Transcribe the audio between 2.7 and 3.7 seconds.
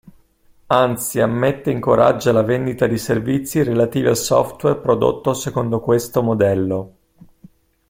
di servizi